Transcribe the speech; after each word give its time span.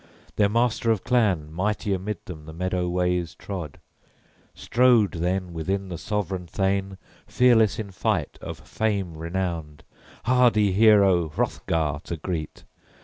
Their 0.35 0.49
master 0.49 0.89
of 0.89 1.03
clan 1.03 1.53
mighty 1.53 1.93
amid 1.93 2.25
them 2.25 2.45
the 2.45 2.53
meadow 2.55 2.89
ways 2.89 3.35
trod. 3.35 3.79
Strode 4.55 5.11
then 5.11 5.53
within 5.53 5.89
the 5.89 5.95
sovran 5.99 6.47
thane 6.47 6.97
fearless 7.27 7.77
in 7.77 7.91
fight, 7.91 8.39
of 8.41 8.57
fame 8.61 9.15
renowned, 9.15 9.83
hardy 10.25 10.71
hero, 10.71 11.29
Hrothgar 11.29 12.01
to 12.05 12.17
greet. 12.17 12.63